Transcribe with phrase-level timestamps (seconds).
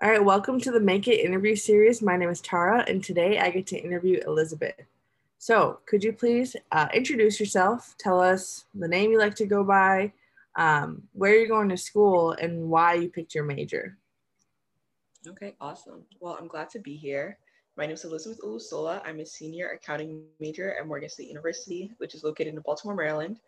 [0.00, 2.00] All right, welcome to the Make It interview series.
[2.00, 4.76] My name is Tara, and today I get to interview Elizabeth.
[5.38, 7.96] So, could you please uh, introduce yourself?
[7.98, 10.12] Tell us the name you like to go by,
[10.54, 13.98] um, where you're going to school, and why you picked your major.
[15.26, 16.04] Okay, awesome.
[16.20, 17.36] Well, I'm glad to be here.
[17.76, 19.02] My name is Elizabeth Olusola.
[19.04, 23.40] I'm a senior accounting major at Morgan State University, which is located in Baltimore, Maryland.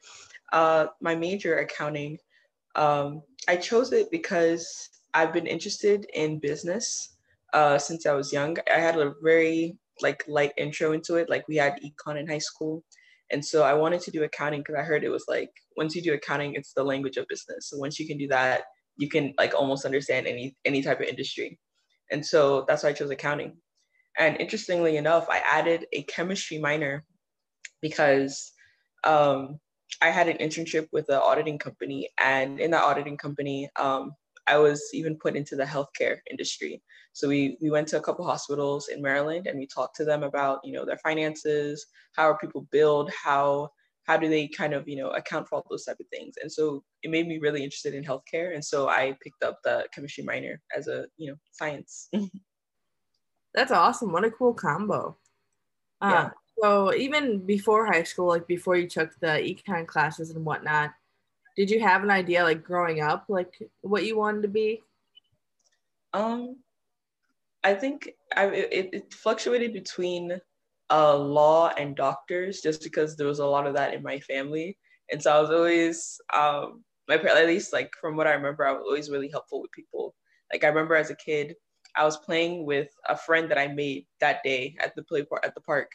[0.52, 2.18] Uh, my major, accounting,
[2.74, 7.16] um, I chose it because I've been interested in business
[7.52, 8.56] uh, since I was young.
[8.72, 11.28] I had a very like light intro into it.
[11.28, 12.84] Like we had econ in high school,
[13.30, 16.02] and so I wanted to do accounting because I heard it was like once you
[16.02, 17.68] do accounting, it's the language of business.
[17.68, 18.62] So once you can do that,
[18.96, 21.58] you can like almost understand any any type of industry.
[22.10, 23.56] And so that's why I chose accounting.
[24.18, 27.04] And interestingly enough, I added a chemistry minor
[27.80, 28.52] because
[29.04, 29.58] um,
[30.02, 34.12] I had an internship with an auditing company, and in that auditing company, um,
[34.46, 36.82] I was even put into the healthcare industry.
[37.12, 40.22] So we we went to a couple hospitals in Maryland and we talked to them
[40.22, 43.70] about you know their finances, how are people billed, how
[44.04, 46.34] how do they kind of you know account for all those type of things.
[46.40, 49.86] And so it made me really interested in healthcare, and so I picked up the
[49.94, 52.08] chemistry minor as a you know science.
[53.54, 54.12] That's awesome!
[54.12, 55.16] What a cool combo.
[56.00, 56.30] Uh, yeah.
[56.62, 60.90] So even before high school, like before you took the econ classes and whatnot,
[61.56, 64.80] did you have an idea like growing up like what you wanted to be?
[66.12, 66.56] Um
[67.62, 70.40] i think i it, it fluctuated between
[70.90, 74.76] uh, law and doctors just because there was a lot of that in my family.
[75.12, 78.72] And so i was always um my at least like from what i remember i
[78.72, 80.14] was always really helpful with people.
[80.52, 81.54] Like i remember as a kid
[81.96, 85.44] i was playing with a friend that i made that day at the play park
[85.44, 85.90] at the park.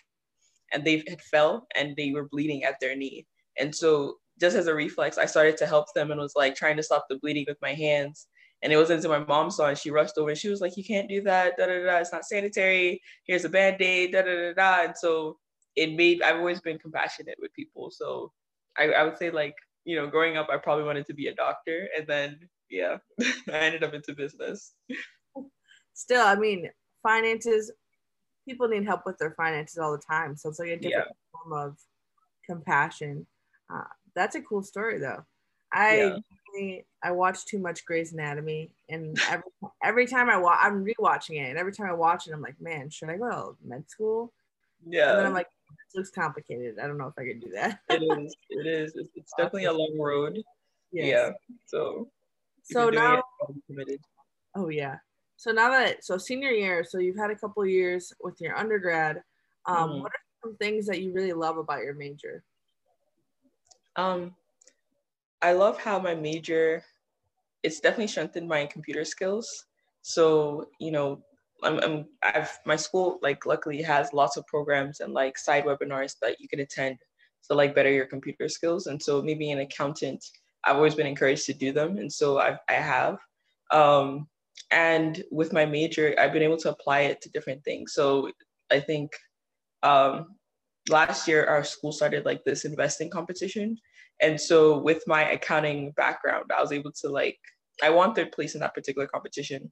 [0.73, 3.25] And they had fell and they were bleeding at their knee.
[3.59, 6.77] And so just as a reflex, I started to help them and was like trying
[6.77, 8.27] to stop the bleeding with my hands.
[8.61, 10.77] And it wasn't until my mom saw it, she rushed over and she was like,
[10.77, 13.01] You can't do that, da da da, it's not sanitary.
[13.25, 14.85] Here's a band-aid, da da da da.
[14.85, 15.37] And so
[15.75, 17.91] it made I've always been compassionate with people.
[17.91, 18.31] So
[18.77, 21.35] I, I would say like, you know, growing up I probably wanted to be a
[21.35, 21.87] doctor.
[21.97, 24.73] And then yeah, I ended up into business.
[25.93, 26.69] Still, I mean,
[27.03, 27.71] finances,
[28.47, 30.35] people need help with their finances all the time.
[30.35, 31.39] So it's like a different yeah.
[31.43, 31.77] form of
[32.45, 33.27] compassion.
[33.73, 33.83] Uh,
[34.15, 35.25] that's a cool story though.
[35.71, 36.19] I
[36.57, 36.77] yeah.
[37.03, 39.43] I watch too much Grey's Anatomy, and every
[39.83, 42.59] every time I watch, I'm rewatching it, and every time I watch it, I'm like,
[42.61, 44.31] man, should I go to med school?
[44.87, 45.11] Yeah.
[45.11, 46.79] And then I'm like, it looks complicated.
[46.81, 47.79] I don't know if I could do that.
[47.89, 48.35] it is.
[48.49, 48.93] It is.
[48.95, 50.41] It's, it's definitely a long road.
[50.91, 51.07] Yes.
[51.07, 51.31] Yeah.
[51.65, 52.09] So.
[52.63, 53.21] So now.
[53.69, 53.99] It,
[54.55, 54.97] oh yeah.
[55.37, 59.21] So now that so senior year, so you've had a couple years with your undergrad.
[59.65, 60.01] Um, mm-hmm.
[60.01, 62.43] What are some things that you really love about your major?
[63.95, 64.35] Um,
[65.41, 66.83] I love how my major,
[67.63, 69.65] it's definitely strengthened my computer skills.
[70.01, 71.21] So, you know,
[71.63, 76.15] I'm, I'm I've my school like luckily has lots of programs and like side webinars
[76.21, 76.97] that you can attend
[77.47, 78.87] to like better your computer skills.
[78.87, 80.23] And so maybe an accountant,
[80.63, 81.97] I've always been encouraged to do them.
[81.97, 83.17] And so I've, I have.
[83.71, 84.27] Um,
[84.71, 87.93] and with my major, I've been able to apply it to different things.
[87.93, 88.31] So
[88.71, 89.11] I think
[89.83, 90.35] um,
[90.89, 93.77] last year our school started like this investing competition.
[94.21, 97.37] And so with my accounting background i was able to like
[97.83, 99.71] i won third place in that particular competition.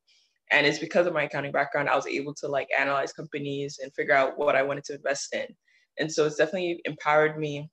[0.51, 3.93] And it's because of my accounting background i was able to like analyze companies and
[3.93, 5.47] figure out what i wanted to invest in.
[5.99, 7.69] And so it's definitely empowered me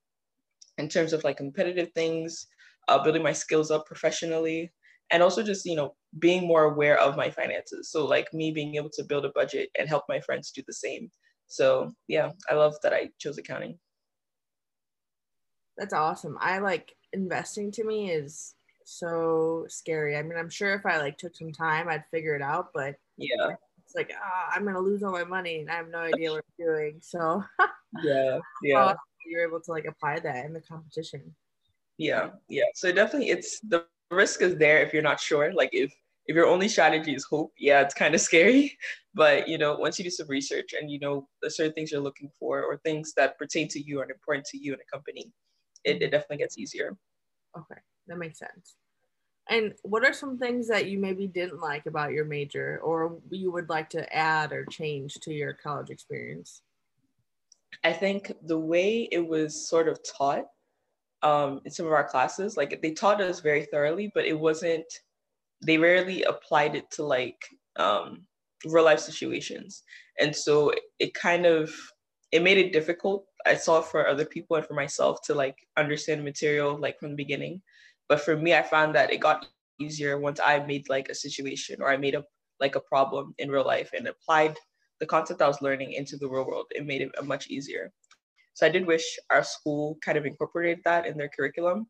[0.79, 2.47] in terms of like competitive things
[2.89, 4.73] uh, building my skills up professionally
[5.11, 7.91] and also just you know being more aware of my finances.
[7.91, 10.73] So like me being able to build a budget and help my friends do the
[10.73, 11.11] same
[11.51, 13.77] so yeah, I love that I chose accounting.
[15.77, 16.39] That's awesome.
[16.41, 20.17] I like investing to me is so scary.
[20.17, 22.95] I mean, I'm sure if I like took some time, I'd figure it out, but
[23.17, 23.49] yeah,
[23.85, 26.45] it's like ah, I'm gonna lose all my money and I have no idea what
[26.61, 26.99] I'm doing.
[27.03, 27.43] So
[28.05, 28.95] yeah, yeah,
[29.27, 31.35] you're able to like apply that in the competition.
[31.99, 32.65] Yeah, yeah.
[32.75, 35.53] So definitely, it's the risk is there if you're not sure.
[35.53, 35.93] Like if
[36.27, 38.77] if your only strategy is hope, yeah, it's kind of scary.
[39.13, 42.01] But you know, once you do some research and you know the certain things you're
[42.01, 45.33] looking for or things that pertain to you and important to you in a company,
[45.83, 46.97] it, it definitely gets easier.
[47.59, 48.77] Okay, that makes sense.
[49.49, 53.51] And what are some things that you maybe didn't like about your major or you
[53.51, 56.63] would like to add or change to your college experience?
[57.83, 60.45] I think the way it was sort of taught
[61.23, 64.85] um, in some of our classes, like they taught us very thoroughly, but it wasn't
[65.63, 67.41] they rarely applied it to like
[67.77, 68.27] um,
[68.67, 69.83] real life situations
[70.19, 71.73] and so it kind of
[72.33, 76.23] it made it difficult i saw for other people and for myself to like understand
[76.23, 77.61] material like from the beginning
[78.09, 79.47] but for me i found that it got
[79.81, 82.23] easier once i made like a situation or i made a,
[82.61, 84.55] like a problem in real life and applied
[85.01, 86.67] the concept I was learning into the real world.
[86.71, 87.91] It made it much easier.
[88.55, 91.87] So I did wish our school kind of incorporated that in their curriculum,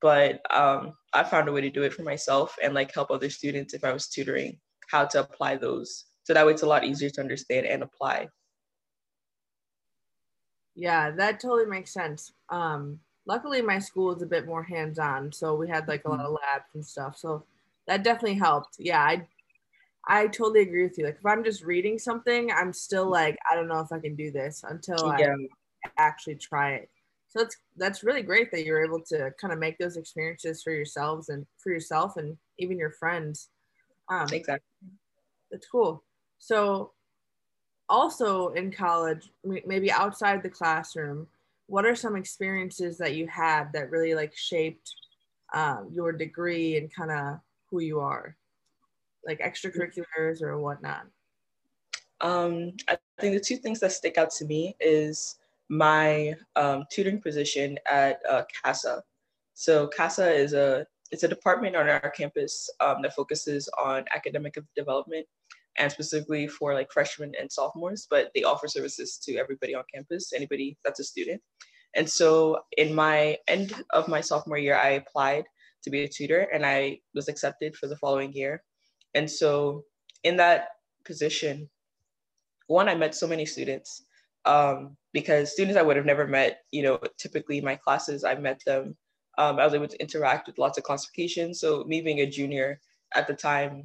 [0.00, 3.30] but um, I found a way to do it for myself and like help other
[3.30, 4.58] students if I was tutoring
[4.90, 6.04] how to apply those.
[6.24, 8.28] So that way it's a lot easier to understand and apply.
[10.74, 12.32] Yeah, that totally makes sense.
[12.50, 16.10] Um, luckily, my school is a bit more hands on, so we had like a
[16.10, 17.16] lot of labs and stuff.
[17.16, 17.44] So
[17.86, 18.76] that definitely helped.
[18.78, 19.26] Yeah, I
[20.06, 21.04] I totally agree with you.
[21.04, 24.14] Like if I'm just reading something, I'm still like I don't know if I can
[24.14, 25.34] do this until yeah.
[25.84, 26.90] I actually try it.
[27.28, 30.72] So that's that's really great that you're able to kind of make those experiences for
[30.72, 33.50] yourselves and for yourself and even your friends.
[34.08, 34.88] Um, exactly.
[35.50, 36.02] That's cool.
[36.38, 36.92] So
[37.88, 41.26] also in college, maybe outside the classroom,
[41.66, 44.94] what are some experiences that you had that really like shaped
[45.54, 47.40] um, your degree and kind of
[47.70, 48.36] who you are,
[49.26, 51.06] like extracurriculars or whatnot?
[52.20, 55.36] Um, I think the two things that stick out to me is
[55.68, 59.02] my um, tutoring position at uh, CASA.
[59.54, 64.56] So CASA is a it's a department on our campus um, that focuses on academic
[64.76, 65.26] development
[65.78, 70.32] and specifically for like freshmen and sophomores, but they offer services to everybody on campus,
[70.34, 71.40] anybody that's a student.
[71.94, 75.44] And so in my end of my sophomore year, I applied
[75.84, 78.62] to be a tutor and I was accepted for the following year.
[79.14, 79.84] And so
[80.24, 80.68] in that
[81.04, 81.70] position,
[82.66, 84.02] one, I met so many students
[84.48, 88.60] um, because students I would have never met, you know, typically my classes, I met
[88.66, 88.96] them.
[89.36, 91.60] Um, I was able to interact with lots of classifications.
[91.60, 92.80] So me being a junior
[93.14, 93.84] at the time,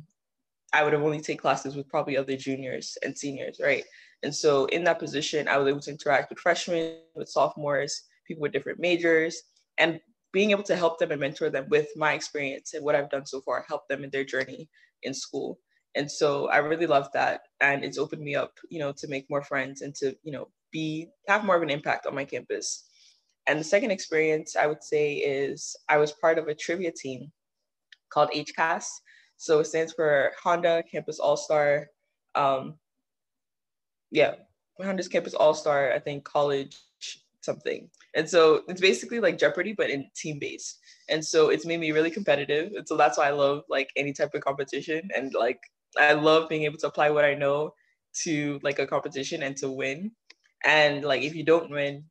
[0.72, 3.84] I would have only take classes with probably other juniors and seniors, right?
[4.24, 8.42] And so in that position, I was able to interact with freshmen, with sophomores, people
[8.42, 9.44] with different majors,
[9.78, 10.00] and
[10.32, 13.26] being able to help them and mentor them with my experience and what I've done
[13.26, 14.70] so far, help them in their journey
[15.04, 15.60] in school.
[15.96, 17.42] And so I really love that.
[17.62, 20.50] And it's opened me up, you know, to make more friends and to, you know,
[20.72, 22.86] be have more of an impact on my campus.
[23.48, 27.32] And the second experience I would say is I was part of a trivia team
[28.10, 28.86] called HCAS.
[29.38, 31.88] So it stands for Honda Campus All Star.
[32.36, 32.76] Um,
[34.12, 34.36] yeah,
[34.82, 36.78] Honda's Campus All Star, I think college
[37.42, 37.90] something.
[38.16, 40.80] And so it's basically like Jeopardy, but in team based.
[41.10, 42.72] And so it's made me really competitive.
[42.76, 45.10] And so that's why I love like any type of competition.
[45.16, 45.60] And like
[46.00, 47.74] I love being able to apply what I know
[48.24, 50.12] to like a competition and to win.
[50.66, 52.06] And like if you don't win,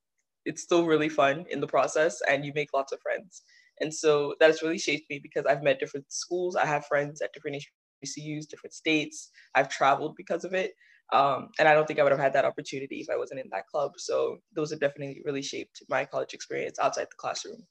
[0.45, 3.43] it's still really fun in the process and you make lots of friends.
[3.81, 6.57] And so that has really shaped me because I've met different schools.
[6.57, 7.57] I have friends at different
[8.05, 9.31] HBCUs, different states.
[9.55, 10.73] I've traveled because of it.
[11.13, 13.49] Um, and I don't think I would have had that opportunity if I wasn't in
[13.53, 13.93] that club.
[13.99, 17.67] So those have definitely really shaped my college experience outside the classroom.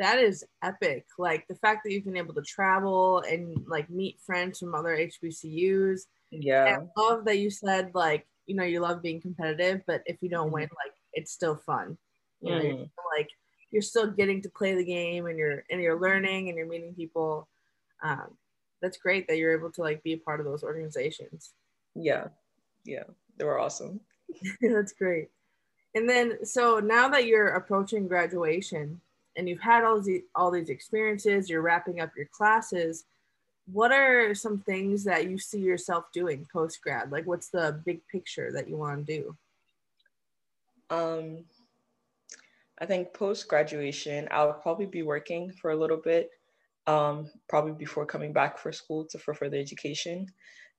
[0.00, 1.06] That is epic.
[1.18, 4.96] Like the fact that you've been able to travel and like meet friends from other
[4.96, 6.00] HBCUs.
[6.32, 6.74] Yeah.
[6.74, 10.22] And I love that you said like, you know, you love being competitive, but if
[10.22, 10.54] you don't mm-hmm.
[10.54, 11.96] win, like it's still fun.
[12.40, 12.90] You know, mm.
[13.16, 13.28] like
[13.70, 16.94] you're still getting to play the game and you're and you're learning and you're meeting
[16.94, 17.48] people
[18.02, 18.36] um,
[18.82, 21.52] that's great that you're able to like be a part of those organizations
[21.94, 22.28] yeah
[22.84, 23.04] yeah
[23.36, 24.00] they were awesome
[24.60, 25.28] that's great
[25.94, 29.00] and then so now that you're approaching graduation
[29.36, 33.04] and you've had all these all these experiences you're wrapping up your classes
[33.72, 38.00] what are some things that you see yourself doing post grad like what's the big
[38.08, 39.36] picture that you want to do
[40.90, 41.44] um
[42.80, 46.30] I think post graduation, I'll probably be working for a little bit,
[46.86, 50.26] um, probably before coming back for school to for further education.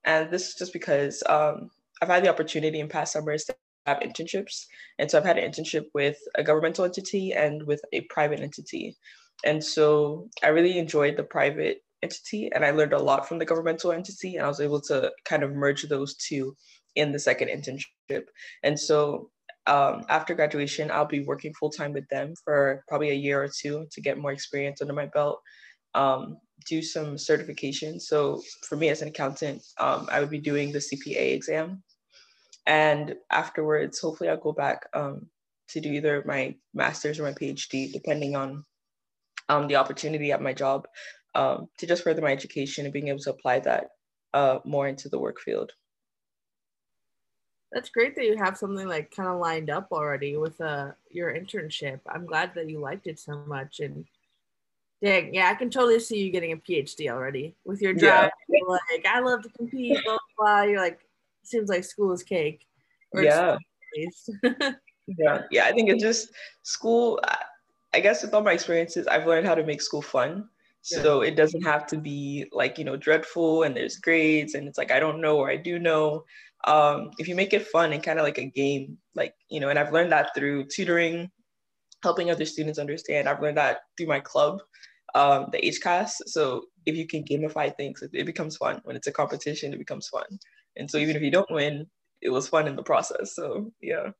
[0.04, 3.54] And this is just because um, I've had the opportunity in past summers to
[3.86, 4.66] have internships.
[4.98, 8.96] And so I've had an internship with a governmental entity and with a private entity.
[9.44, 13.44] And so I really enjoyed the private entity and I learned a lot from the
[13.44, 14.36] governmental entity.
[14.36, 16.56] And I was able to kind of merge those two
[16.94, 18.24] in the second internship.
[18.62, 19.30] And so
[19.66, 23.48] um, after graduation, I'll be working full time with them for probably a year or
[23.48, 25.40] two to get more experience under my belt,
[25.94, 28.00] um, do some certification.
[28.00, 31.82] So for me as an accountant, um, I would be doing the CPA exam.
[32.66, 35.26] And afterwards, hopefully, I'll go back um,
[35.68, 38.64] to do either my master's or my PhD, depending on
[39.48, 40.86] um, the opportunity at my job,
[41.34, 43.88] um, to just further my education and being able to apply that
[44.34, 45.72] uh, more into the work field
[47.72, 51.32] that's great that you have something like kind of lined up already with uh your
[51.32, 52.00] internship.
[52.06, 54.04] I'm glad that you liked it so much and
[55.02, 58.30] dang, yeah, I can totally see you getting a PhD already with your drive.
[58.48, 58.58] Yeah.
[58.68, 60.62] Like, I love to compete, blah, blah, blah.
[60.62, 61.00] You're like,
[61.44, 62.66] seems like school is cake.
[63.14, 63.56] yeah.
[65.06, 65.42] yeah.
[65.50, 65.64] Yeah.
[65.64, 66.30] I think it's just
[66.62, 67.20] school.
[67.94, 70.48] I guess with all my experiences, I've learned how to make school fun.
[70.84, 74.78] So it doesn't have to be like, you know, dreadful and there's grades and it's
[74.78, 76.24] like, I don't know or I do know.
[76.64, 79.68] Um, if you make it fun and kind of like a game, like, you know,
[79.68, 81.30] and I've learned that through tutoring,
[82.02, 83.28] helping other students understand.
[83.28, 84.60] I've learned that through my club,
[85.14, 86.14] um, the HCAS.
[86.26, 88.80] So if you can gamify things, it becomes fun.
[88.82, 90.26] When it's a competition, it becomes fun.
[90.76, 91.86] And so even if you don't win,
[92.20, 93.34] it was fun in the process.
[93.34, 94.10] So yeah.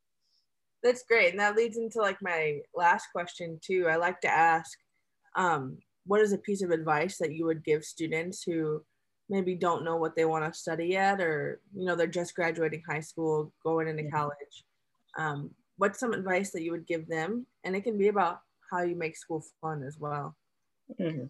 [0.82, 1.30] That's great.
[1.30, 3.86] And that leads into like my last question too.
[3.88, 4.76] I like to ask,
[5.36, 8.82] um, what is a piece of advice that you would give students who
[9.28, 12.82] maybe don't know what they want to study yet or you know they're just graduating
[12.88, 14.64] high school going into college
[15.16, 18.40] um, what's some advice that you would give them and it can be about
[18.70, 20.36] how you make school fun as well
[21.00, 21.24] mm-hmm.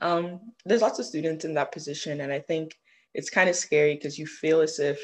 [0.00, 2.74] um, there's lots of students in that position and i think
[3.14, 5.00] it's kind of scary because you feel as if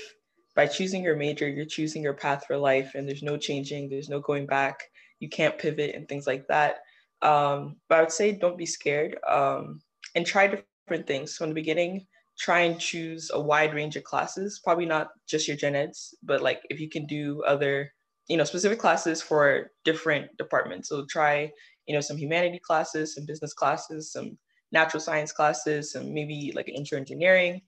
[0.56, 4.08] by choosing your major you're choosing your path for life and there's no changing there's
[4.08, 4.80] no going back
[5.20, 6.76] you can't pivot and things like that
[7.22, 9.82] um, but I would say don't be scared um,
[10.14, 11.36] and try different things.
[11.36, 12.06] So in the beginning,
[12.38, 16.42] try and choose a wide range of classes, probably not just your gen eds, but
[16.42, 17.92] like if you can do other,
[18.28, 20.88] you know, specific classes for different departments.
[20.88, 21.50] So try,
[21.86, 24.38] you know, some humanity classes, some business classes, some
[24.72, 27.60] natural science classes, some maybe like intro engineering.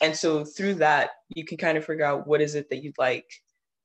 [0.00, 2.98] And so through that, you can kind of figure out what is it that you'd
[2.98, 3.26] like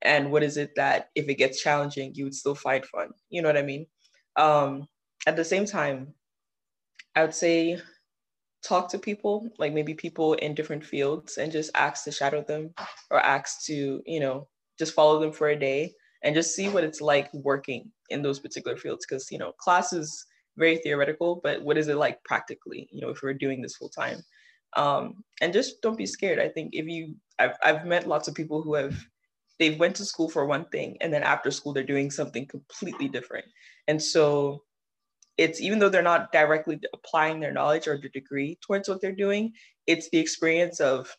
[0.02, 3.10] and what is it that if it gets challenging, you would still find fun.
[3.30, 3.88] You know what I mean?
[4.36, 4.88] Um,
[5.26, 6.14] at the same time,
[7.16, 7.80] I would say
[8.64, 12.74] talk to people, like maybe people in different fields, and just ask to shadow them
[13.12, 14.48] or ask to, you know,
[14.80, 15.94] just follow them for a day
[16.24, 19.06] and just see what it's like working in those particular fields.
[19.08, 20.26] Because, you know, class is
[20.58, 23.90] very theoretical, but what is it like practically, you know, if we're doing this full
[23.90, 24.24] time?
[24.76, 26.40] Um, and just don't be scared.
[26.40, 28.96] I think if you, I've, I've met lots of people who have,
[29.60, 33.08] they've went to school for one thing and then after school they're doing something completely
[33.08, 33.46] different.
[33.88, 34.64] And so
[35.38, 39.12] it's even though they're not directly applying their knowledge or their degree towards what they're
[39.12, 39.54] doing,
[39.88, 41.16] it's the experience of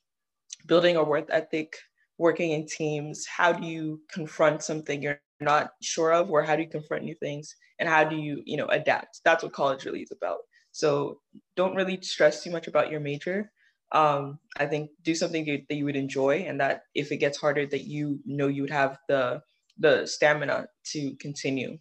[0.67, 1.77] building a work ethic,
[2.19, 3.27] working in teams.
[3.27, 7.15] How do you confront something you're not sure of, or how do you confront new
[7.17, 9.21] things, and how do you, you know, adapt?
[9.25, 10.39] That's what college really is about.
[10.75, 11.21] So
[11.55, 13.53] don't really stress too much about your major.
[13.93, 17.65] Um, I think do something that you would enjoy, and that if it gets harder,
[17.67, 19.43] that you know you would have the
[19.79, 21.79] the stamina to continue.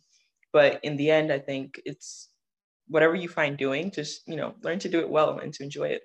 [0.51, 2.29] But in the end i think it's
[2.87, 5.87] whatever you find doing just you know learn to do it well and to enjoy
[5.89, 6.03] it.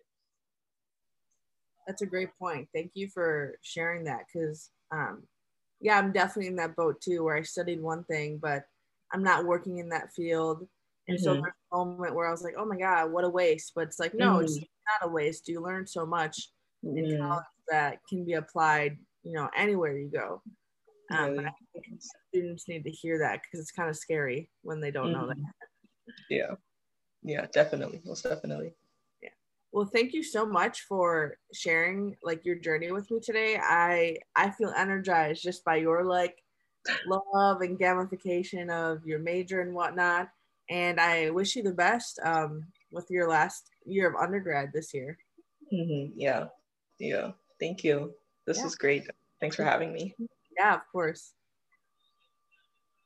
[1.87, 2.69] That's a great point.
[2.75, 5.25] Thank you for sharing that because um,
[5.81, 8.65] yeah i'm definitely in that boat too where i studied one thing but
[9.13, 10.67] i'm not working in that field
[11.09, 11.25] and mm-hmm.
[11.25, 13.85] so there's a moment where i was like oh my god what a waste but
[13.85, 14.45] it's like no mm-hmm.
[14.45, 16.51] it's not a waste you learn so much
[16.85, 16.99] mm-hmm.
[16.99, 20.41] in college that can be applied you know anywhere you go
[21.11, 21.37] um,
[21.73, 25.21] think students need to hear that because it's kind of scary when they don't mm-hmm.
[25.21, 25.37] know that.
[25.37, 26.11] Mm-hmm.
[26.31, 26.55] Yeah,
[27.23, 28.73] yeah, definitely, most definitely.
[29.23, 29.31] Yeah.
[29.73, 33.59] Well, thank you so much for sharing like your journey with me today.
[33.63, 36.37] I I feel energized just by your like
[37.07, 40.29] love and gamification of your major and whatnot.
[40.71, 45.19] And I wish you the best um, with your last year of undergrad this year.
[45.73, 46.13] Mm-hmm.
[46.17, 46.47] Yeah,
[46.99, 47.33] yeah.
[47.61, 48.13] Thank you.
[48.47, 48.67] This yeah.
[48.67, 49.09] is great.
[49.41, 50.15] Thanks for having me.
[50.57, 51.33] Yeah, of course.